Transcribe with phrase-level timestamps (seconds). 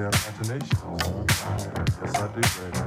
[0.00, 0.10] their.
[2.02, 2.80] Yes, I do, baby.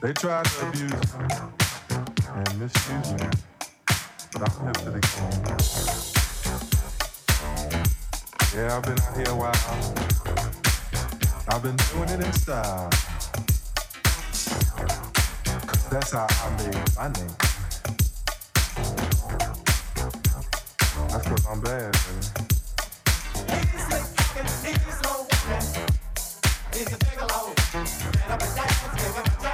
[0.00, 1.26] They tried to abuse me
[2.34, 3.26] and misuse me,
[4.32, 5.42] but I'm hip to the game.
[8.54, 9.94] Yeah, I've been out here a while.
[11.48, 12.90] I've been doing it in style.
[15.90, 17.36] That's how I made my name.
[21.08, 22.43] That's cause I'm bad, baby.
[26.76, 27.54] is a gigolo.
[27.72, 27.86] Man
[28.32, 29.53] of a dance, man of a dance.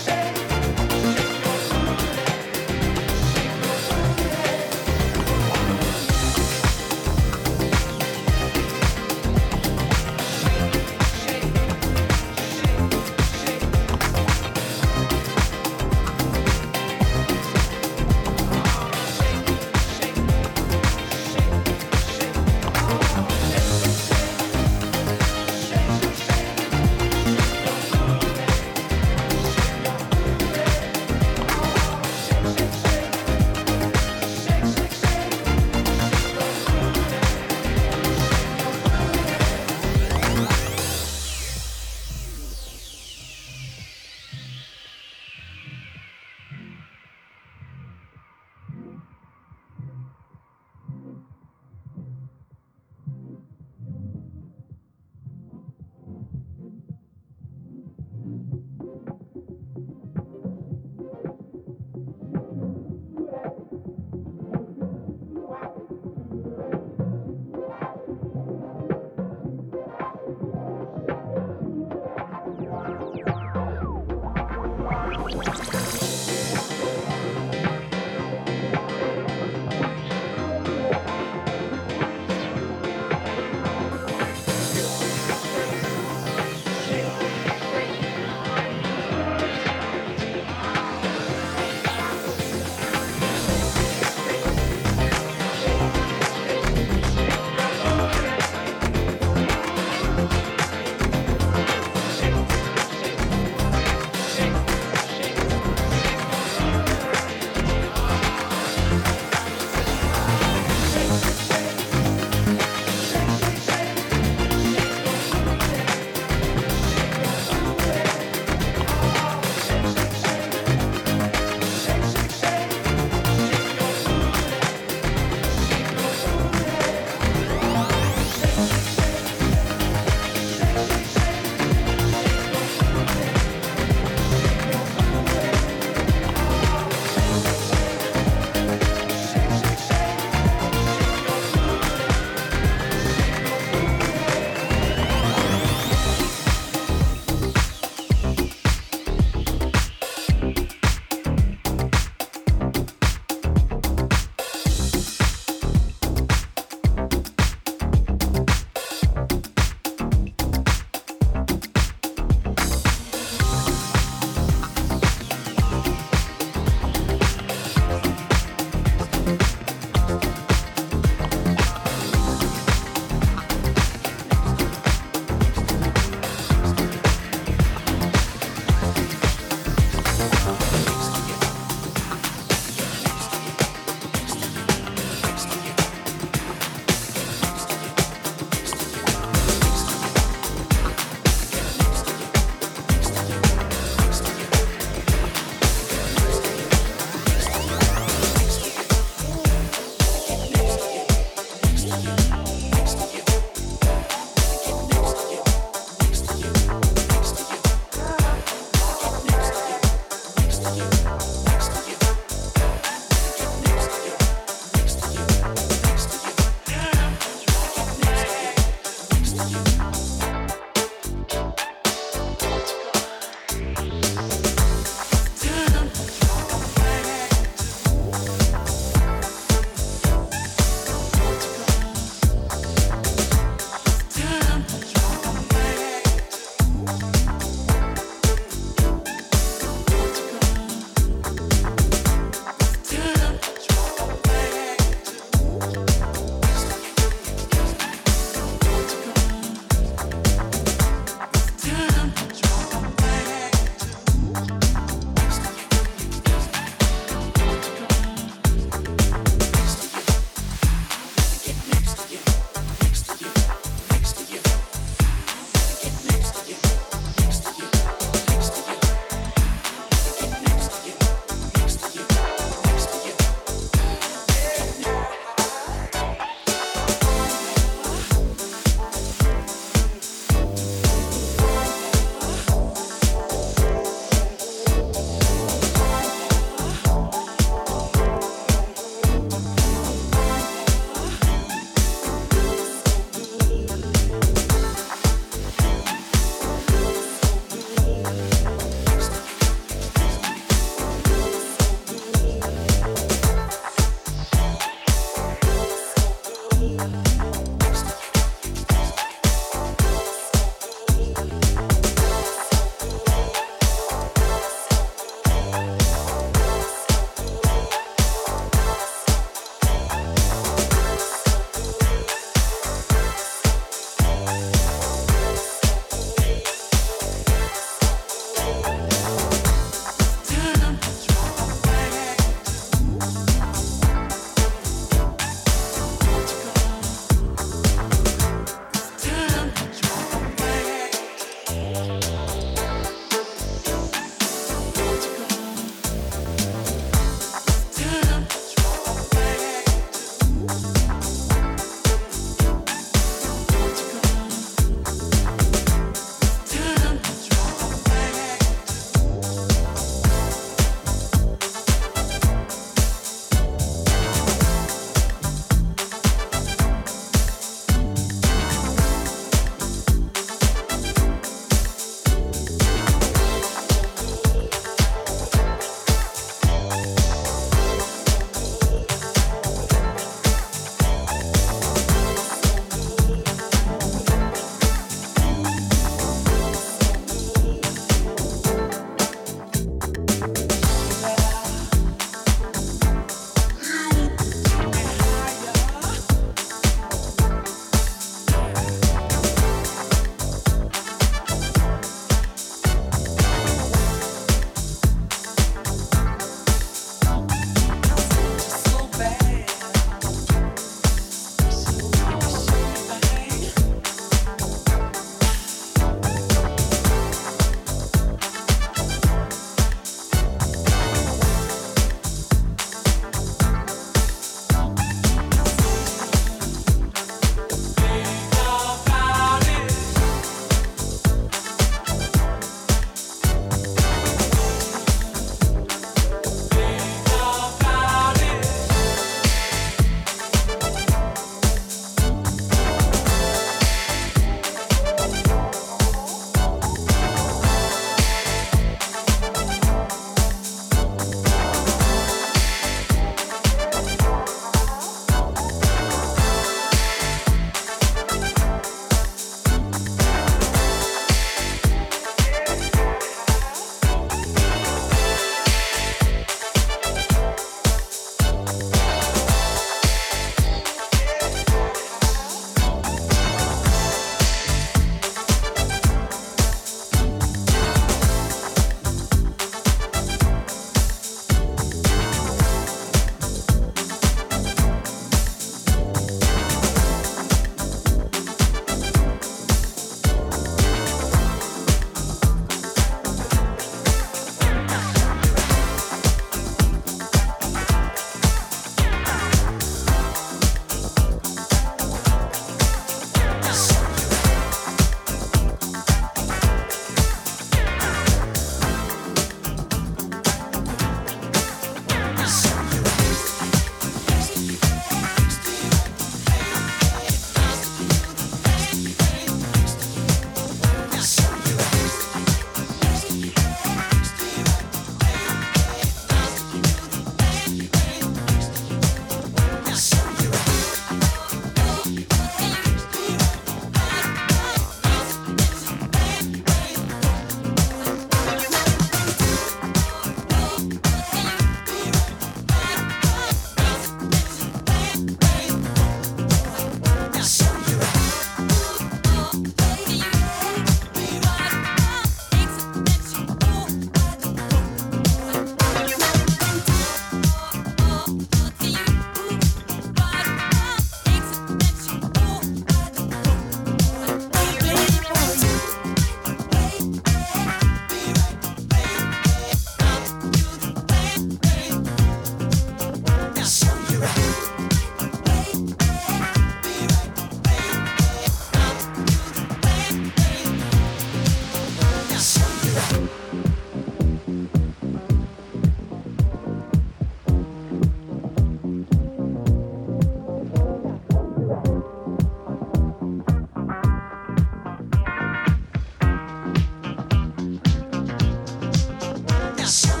[599.71, 600.00] Yes.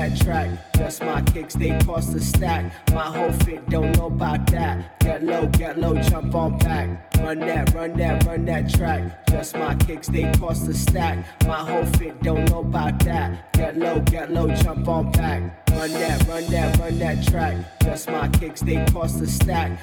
[0.00, 0.50] that track.
[0.78, 2.72] Just my kicks, they cost a stack.
[2.92, 4.98] My whole fit don't know about that.
[5.00, 7.14] Get low, get low, jump on back.
[7.18, 9.26] Run that, run that, run that track.
[9.26, 11.18] Just my kicks, they cost a stack.
[11.46, 13.52] My whole fit don't know about that.
[13.52, 15.42] Get low, get low, jump on back.
[15.72, 17.56] Run that, run that, run that track.
[17.82, 19.78] Just my kicks, they cost a stack.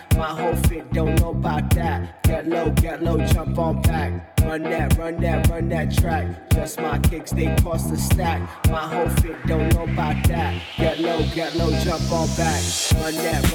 [12.07, 12.63] fall back,
[13.03, 13.46] on that.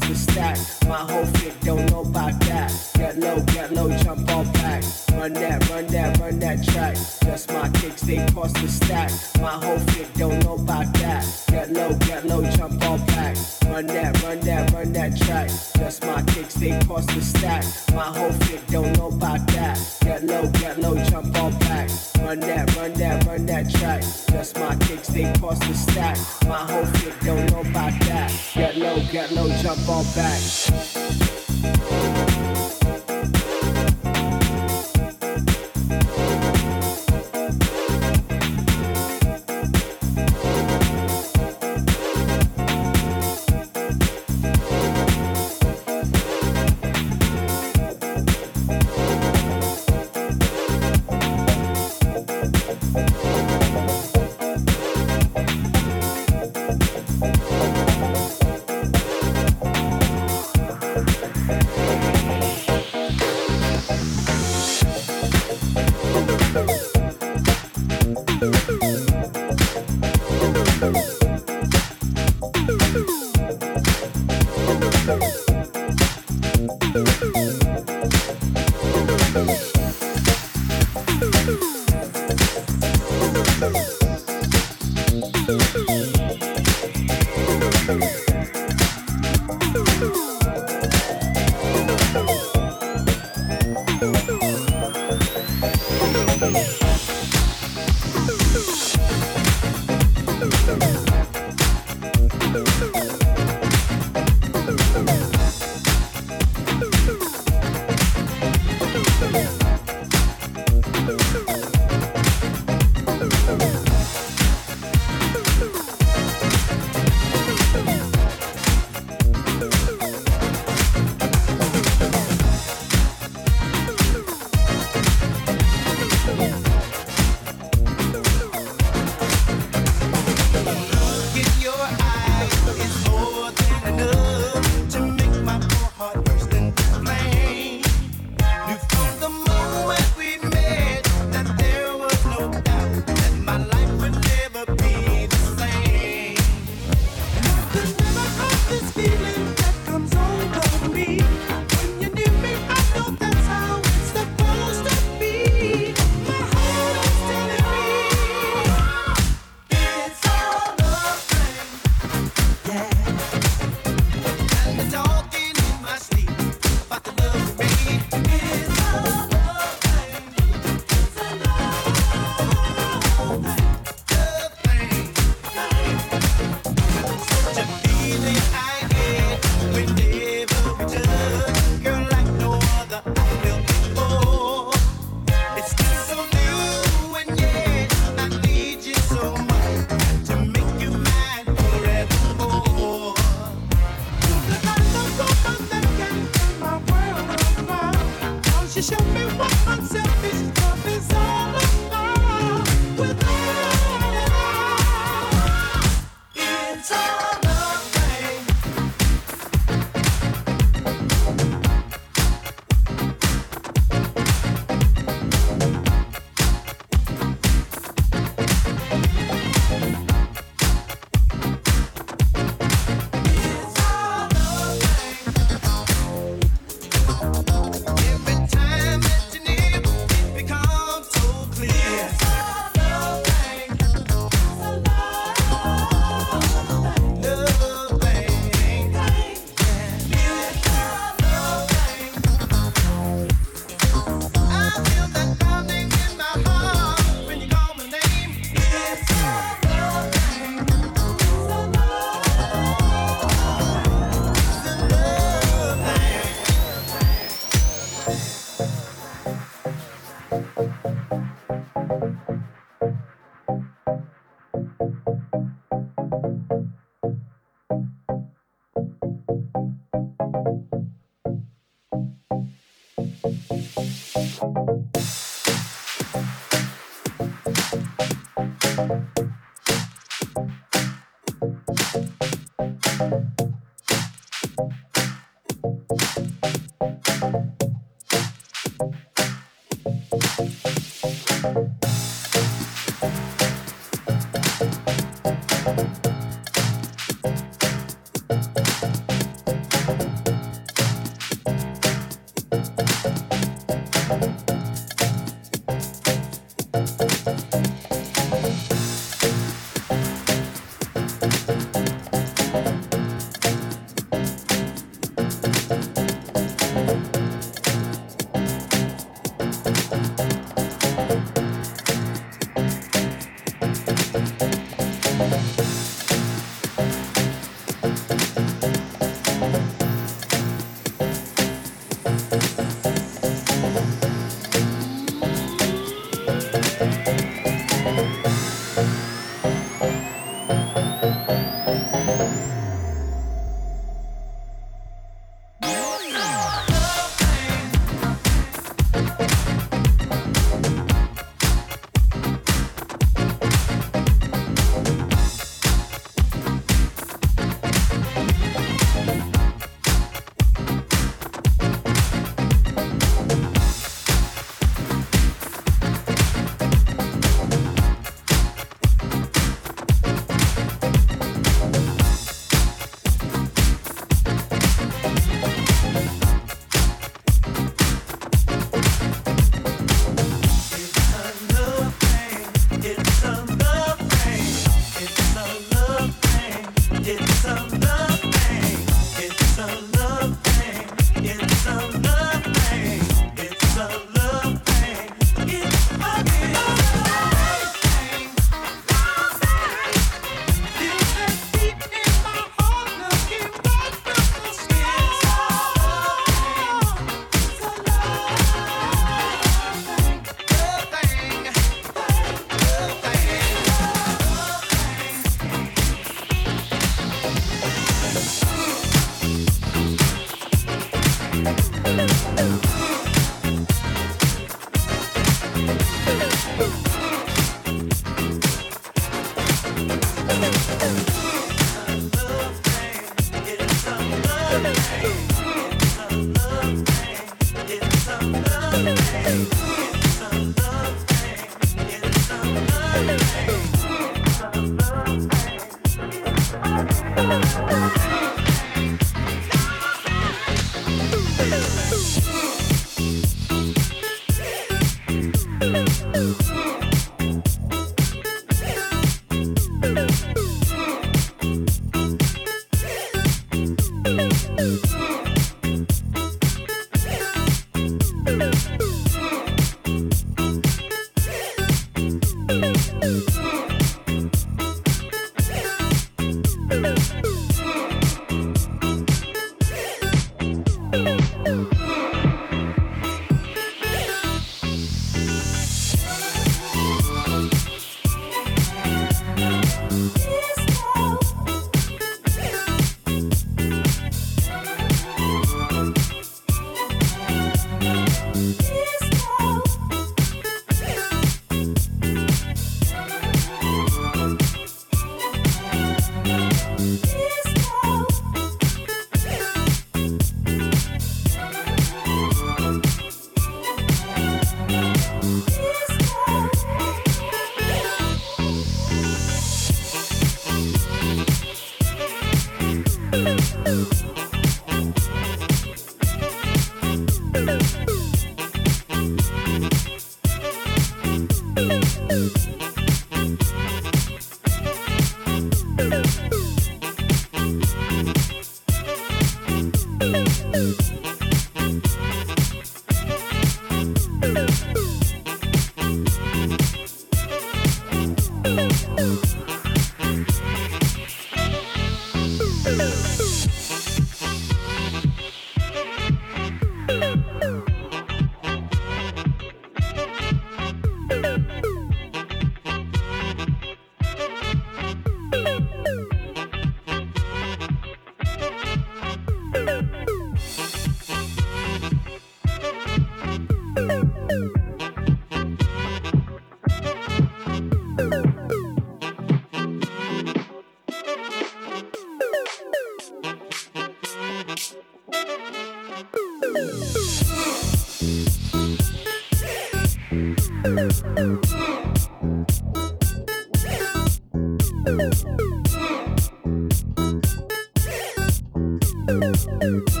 [599.19, 600.00] The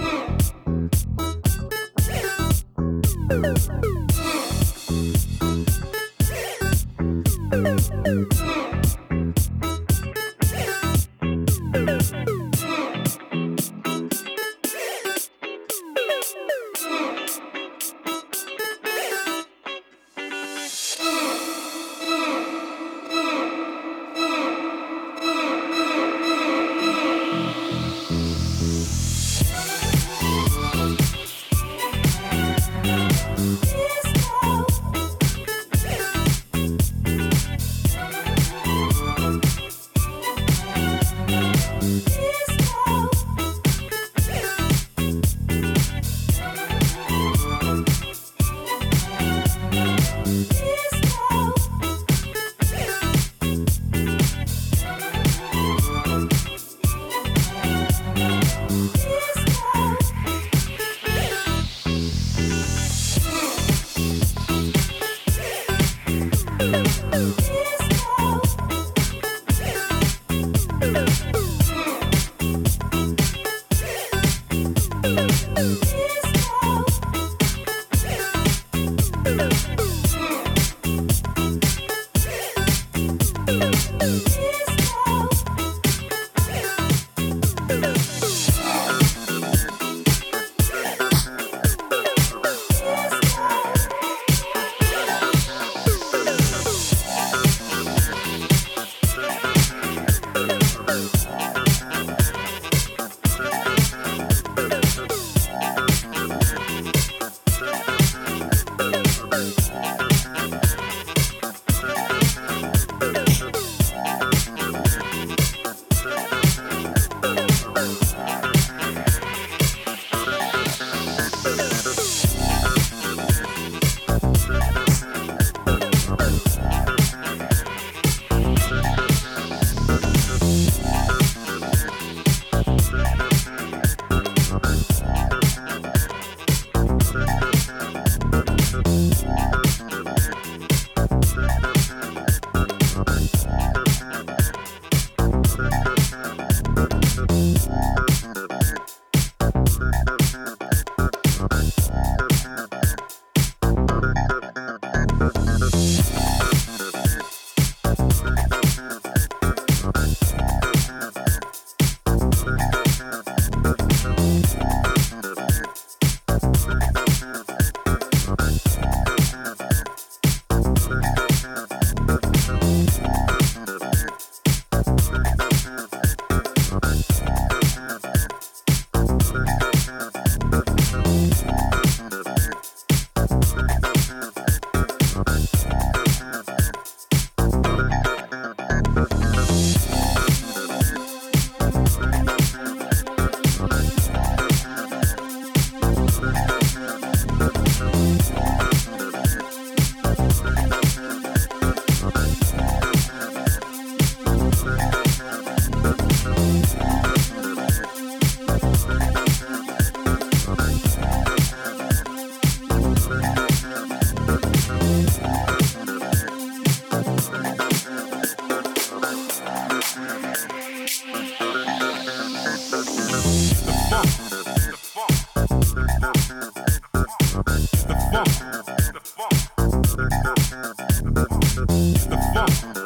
[230.73, 232.71] funk.